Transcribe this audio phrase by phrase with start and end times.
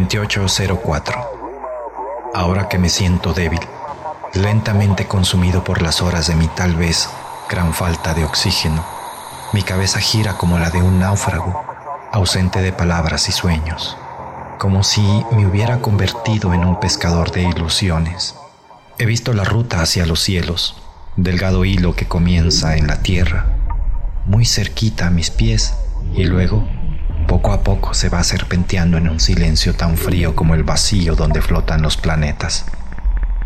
[0.00, 1.30] 9804.
[2.34, 3.60] Ahora que me siento débil,
[4.32, 7.10] lentamente consumido por las horas de mi tal vez
[7.50, 8.84] gran falta de oxígeno,
[9.52, 11.64] mi cabeza gira como la de un náufrago,
[12.12, 13.96] ausente de palabras y sueños,
[14.58, 18.36] como si me hubiera convertido en un pescador de ilusiones.
[18.98, 20.76] He visto la ruta hacia los cielos,
[21.16, 23.46] delgado hilo que comienza en la tierra,
[24.24, 25.74] muy cerquita a mis pies
[26.14, 26.66] y luego
[27.30, 31.40] poco a poco se va serpenteando en un silencio tan frío como el vacío donde
[31.40, 32.64] flotan los planetas,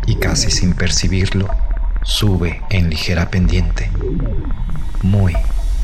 [0.07, 1.47] y casi sin percibirlo,
[2.01, 3.91] sube en ligera pendiente,
[5.03, 5.35] muy,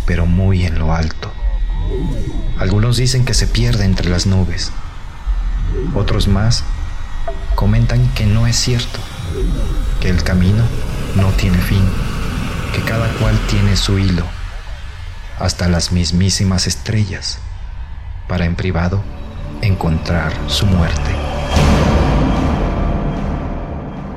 [0.07, 1.31] pero muy en lo alto.
[2.57, 4.71] Algunos dicen que se pierde entre las nubes,
[5.93, 6.63] otros más
[7.53, 8.97] comentan que no es cierto,
[9.99, 10.63] que el camino
[11.17, 11.88] no tiene fin,
[12.73, 14.25] que cada cual tiene su hilo,
[15.38, 17.38] hasta las mismísimas estrellas
[18.31, 19.03] para en privado
[19.61, 21.11] encontrar su muerte.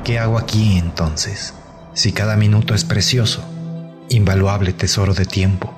[0.05, 1.53] ¿Qué hago aquí entonces?
[1.93, 3.43] Si cada minuto es precioso,
[4.07, 5.75] invaluable tesoro de tiempo,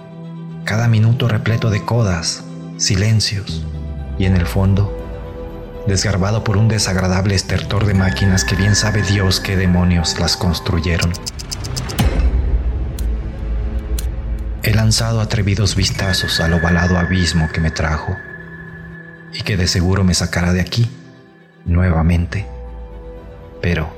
[0.65, 2.43] cada minuto repleto de codas,
[2.77, 3.65] silencios
[4.19, 4.95] y en el fondo,
[5.87, 11.11] desgarbado por un desagradable estertor de máquinas que bien sabe Dios qué demonios las construyeron.
[14.61, 18.15] He lanzado atrevidos vistazos al ovalado abismo que me trajo
[19.33, 20.89] y que de seguro me sacará de aquí
[21.65, 22.45] nuevamente.
[23.61, 23.89] Pero,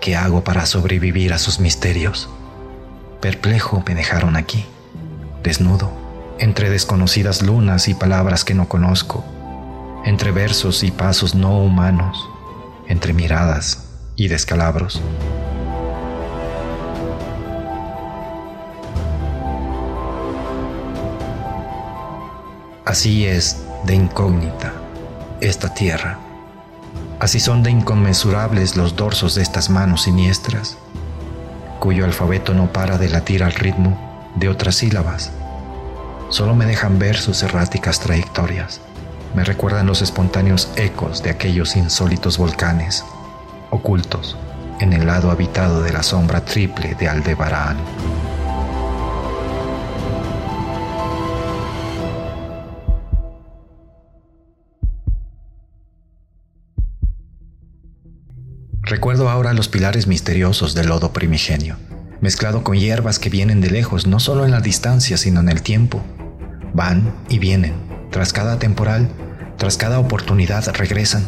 [0.00, 2.28] ¿qué hago para sobrevivir a sus misterios?
[3.20, 4.64] Perplejo me dejaron aquí,
[5.42, 5.90] desnudo,
[6.38, 9.24] entre desconocidas lunas y palabras que no conozco,
[10.04, 12.28] entre versos y pasos no humanos,
[12.88, 15.00] entre miradas y descalabros.
[22.84, 24.72] Así es de incógnita
[25.40, 26.18] esta tierra.
[27.20, 30.76] Así son de inconmensurables los dorsos de estas manos siniestras,
[31.78, 35.30] cuyo alfabeto no para de latir al ritmo de otras sílabas.
[36.28, 38.80] Solo me dejan ver sus erráticas trayectorias.
[39.34, 43.04] Me recuerdan los espontáneos ecos de aquellos insólitos volcanes,
[43.70, 44.36] ocultos
[44.80, 47.76] en el lado habitado de la sombra triple de Aldebarán.
[59.06, 61.76] Recuerdo ahora los pilares misteriosos del lodo primigenio,
[62.20, 65.62] mezclado con hierbas que vienen de lejos, no solo en la distancia, sino en el
[65.62, 66.02] tiempo.
[66.74, 67.74] Van y vienen,
[68.10, 69.08] tras cada temporal,
[69.58, 71.24] tras cada oportunidad regresan,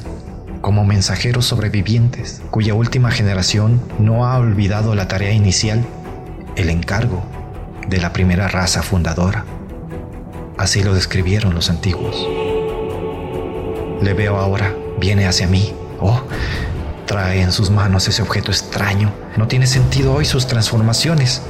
[0.60, 5.86] como mensajeros sobrevivientes, cuya última generación no ha olvidado la tarea inicial,
[6.56, 7.22] el encargo
[7.88, 9.44] de la primera raza fundadora.
[10.56, 12.16] Así lo describieron los antiguos.
[14.02, 15.72] Le veo ahora, viene hacia mí.
[16.00, 16.24] Oh,
[17.08, 19.12] trae en sus manos ese objeto extraño.
[19.36, 21.42] No tiene sentido hoy sus transformaciones.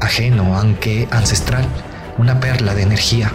[0.00, 1.66] Ajeno, aunque ancestral,
[2.18, 3.32] una perla de energía,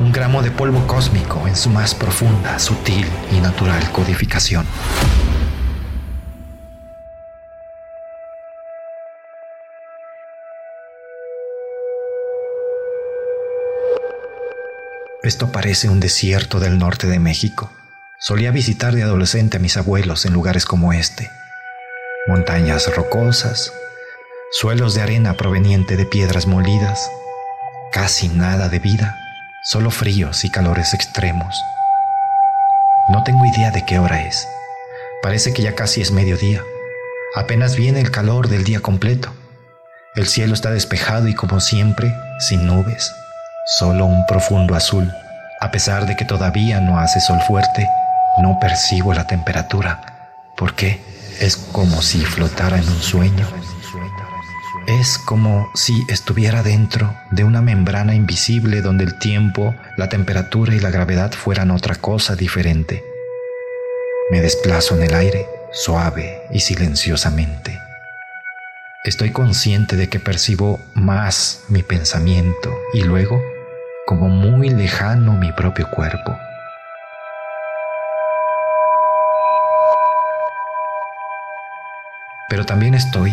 [0.00, 4.66] un gramo de polvo cósmico en su más profunda, sutil y natural codificación.
[15.22, 17.70] Esto parece un desierto del norte de México
[18.24, 21.28] Solía visitar de adolescente a mis abuelos en lugares como este.
[22.28, 23.72] Montañas rocosas,
[24.52, 27.10] suelos de arena proveniente de piedras molidas,
[27.90, 29.16] casi nada de vida,
[29.64, 31.60] solo fríos y calores extremos.
[33.08, 34.46] No tengo idea de qué hora es.
[35.20, 36.62] Parece que ya casi es mediodía.
[37.34, 39.34] Apenas viene el calor del día completo.
[40.14, 43.12] El cielo está despejado y como siempre, sin nubes,
[43.78, 45.10] solo un profundo azul,
[45.60, 47.88] a pesar de que todavía no hace sol fuerte
[48.38, 50.12] no percibo la temperatura
[50.56, 51.00] porque
[51.40, 53.46] es como si flotara en un sueño.
[54.86, 60.80] Es como si estuviera dentro de una membrana invisible donde el tiempo, la temperatura y
[60.80, 63.04] la gravedad fueran otra cosa diferente.
[64.30, 67.78] Me desplazo en el aire, suave y silenciosamente.
[69.04, 73.42] Estoy consciente de que percibo más mi pensamiento y luego,
[74.06, 76.36] como muy lejano, mi propio cuerpo.
[82.52, 83.32] Pero también estoy,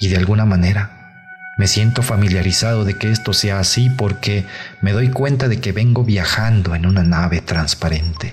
[0.00, 4.46] y de alguna manera, me siento familiarizado de que esto sea así porque
[4.80, 8.32] me doy cuenta de que vengo viajando en una nave transparente.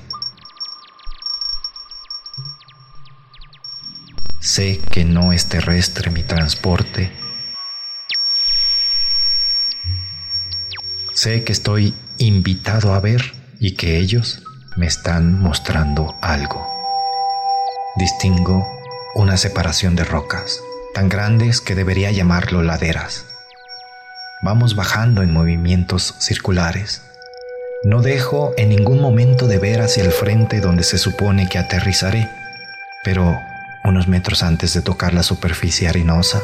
[4.40, 7.12] Sé que no es terrestre mi transporte.
[11.12, 14.44] Sé que estoy invitado a ver y que ellos
[14.78, 16.66] me están mostrando algo.
[17.98, 18.75] Distingo
[19.16, 20.62] una separación de rocas,
[20.94, 23.26] tan grandes que debería llamarlo laderas.
[24.44, 27.02] Vamos bajando en movimientos circulares.
[27.86, 32.30] No dejo en ningún momento de ver hacia el frente donde se supone que aterrizaré,
[33.06, 33.40] pero
[33.86, 36.42] unos metros antes de tocar la superficie arenosa,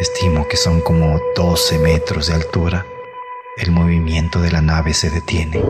[0.00, 2.84] estimo que son como 12 metros de altura,
[3.58, 5.62] el movimiento de la nave se detiene.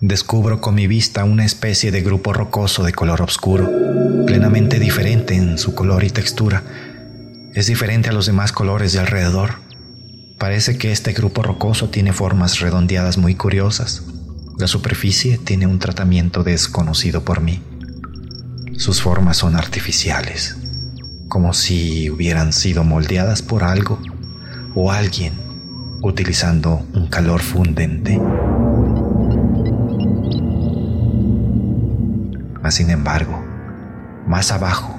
[0.00, 3.70] Descubro con mi vista una especie de grupo rocoso de color oscuro,
[4.26, 6.62] plenamente diferente en su color y textura.
[7.52, 9.56] Es diferente a los demás colores de alrededor.
[10.38, 14.02] Parece que este grupo rocoso tiene formas redondeadas muy curiosas.
[14.58, 17.62] La superficie tiene un tratamiento desconocido por mí.
[18.78, 20.56] Sus formas son artificiales,
[21.28, 24.00] como si hubieran sido moldeadas por algo
[24.74, 25.34] o alguien
[26.02, 28.18] utilizando un calor fundente.
[32.70, 33.44] Sin embargo,
[34.26, 34.98] más abajo,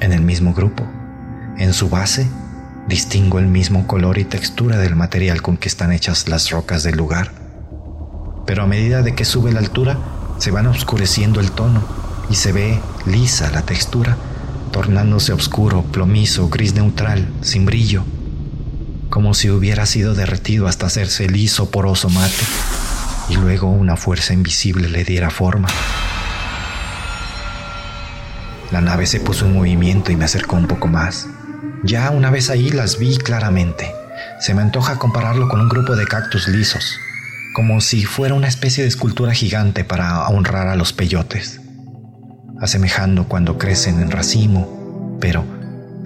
[0.00, 0.84] en el mismo grupo,
[1.58, 2.28] en su base,
[2.88, 6.96] distingo el mismo color y textura del material con que están hechas las rocas del
[6.96, 7.32] lugar.
[8.46, 9.98] Pero a medida de que sube la altura,
[10.38, 11.82] se van oscureciendo el tono
[12.30, 14.16] y se ve lisa la textura,
[14.70, 18.04] tornándose oscuro, plomizo, gris neutral, sin brillo,
[19.10, 22.44] como si hubiera sido derretido hasta hacerse liso, poroso mate,
[23.28, 25.68] y luego una fuerza invisible le diera forma.
[28.72, 31.28] La nave se puso en movimiento y me acercó un poco más.
[31.84, 33.92] Ya una vez ahí las vi claramente.
[34.40, 36.98] Se me antoja compararlo con un grupo de cactus lisos,
[37.54, 41.60] como si fuera una especie de escultura gigante para honrar a los peyotes,
[42.60, 45.44] asemejando cuando crecen en racimo, pero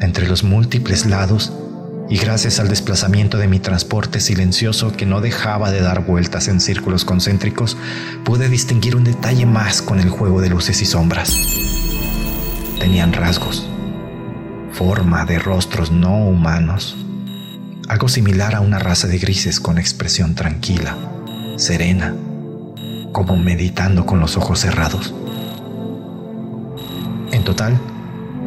[0.01, 1.53] entre los múltiples lados
[2.11, 6.61] y gracias al desplazamiento de mi transporte silencioso que no dejaba de dar vueltas en
[6.61, 7.79] círculos concéntricos,
[8.25, 11.35] pude distinguir un detalle más con el juego de luces y sombras
[12.81, 13.69] tenían rasgos,
[14.73, 16.97] forma de rostros no humanos,
[17.89, 20.97] algo similar a una raza de grises con expresión tranquila,
[21.57, 22.17] serena,
[23.13, 25.15] como meditando con los ojos cerrados.
[27.33, 27.79] En total,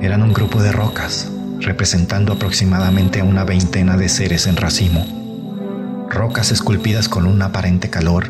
[0.02, 6.52] eran un grupo de rocas, representando aproximadamente a una veintena de seres en racimo, rocas
[6.52, 8.30] esculpidas con un aparente calor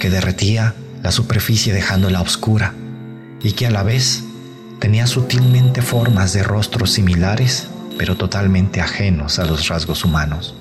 [0.00, 2.72] que derretía la superficie dejándola oscura
[3.42, 4.24] y que a la vez
[4.84, 10.54] tenía sutilmente formas de rostros similares, pero totalmente ajenos a los rasgos humanos.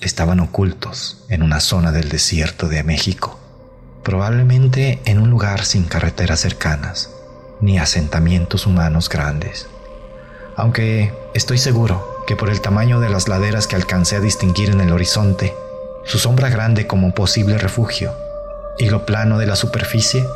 [0.00, 3.38] Estaban ocultos en una zona del desierto de México,
[4.02, 7.10] probablemente en un lugar sin carreteras cercanas,
[7.60, 9.66] ni asentamientos humanos grandes.
[10.56, 14.80] Aunque estoy seguro que por el tamaño de las laderas que alcancé a distinguir en
[14.80, 15.54] el horizonte,
[16.04, 18.12] su sombra grande como posible refugio,
[18.78, 20.26] y lo plano de la superficie,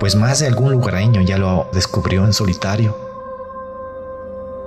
[0.00, 2.98] pues más de algún lugareño ya lo descubrió en solitario.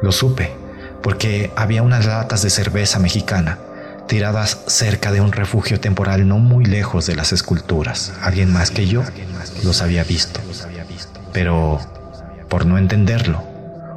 [0.01, 0.53] Lo supe,
[1.01, 3.59] porque había unas latas de cerveza mexicana
[4.07, 8.13] tiradas cerca de un refugio temporal no muy lejos de las esculturas.
[8.21, 9.03] Alguien más que yo
[9.63, 10.39] los había visto.
[11.33, 11.79] Pero
[12.49, 13.43] por no entenderlo,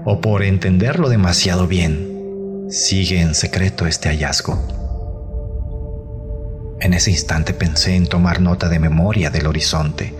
[0.04, 4.79] o por entenderlo demasiado bien, sigue en secreto este hallazgo.
[6.80, 10.14] En ese instante pensé en tomar nota de memoria del horizonte,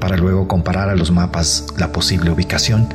[0.00, 2.88] para luego comparar a los mapas la posible ubicación,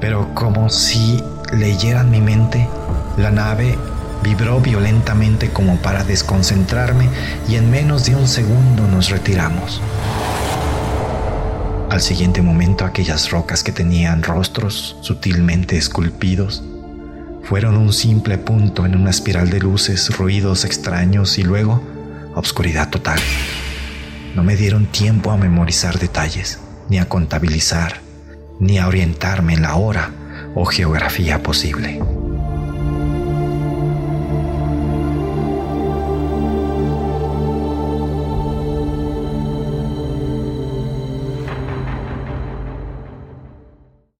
[0.00, 1.20] pero como si
[1.52, 2.68] leyeran mi mente,
[3.16, 3.76] la nave
[4.22, 7.08] vibró violentamente como para desconcentrarme
[7.48, 9.82] y en menos de un segundo nos retiramos.
[11.90, 16.62] Al siguiente momento aquellas rocas que tenían rostros sutilmente esculpidos
[17.42, 21.93] fueron un simple punto en una espiral de luces, ruidos extraños y luego
[22.34, 23.18] obscuridad total.
[24.34, 28.00] No me dieron tiempo a memorizar detalles, ni a contabilizar,
[28.60, 30.10] ni a orientarme en la hora
[30.54, 32.00] o geografía posible.